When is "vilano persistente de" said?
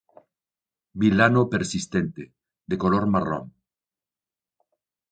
1.03-2.75